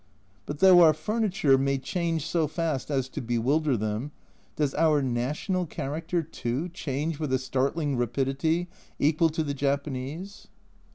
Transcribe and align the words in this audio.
But 0.47 0.61
though 0.61 0.81
our 0.81 0.95
furniture 0.95 1.59
may 1.59 1.77
change 1.77 2.25
so 2.25 2.47
fast 2.47 2.89
as 2.89 3.07
to 3.09 3.21
bewilder 3.21 3.77
them, 3.77 4.11
does 4.55 4.73
our 4.73 5.03
national 5.03 5.67
char 5.67 5.91
acter 5.91 6.23
too 6.31 6.69
change 6.69 7.19
with 7.19 7.31
a 7.31 7.37
startling 7.37 7.95
rapidity 7.95 8.67
equal 8.97 9.29
to 9.29 9.43
the 9.43 9.53
Japanese 9.53 10.47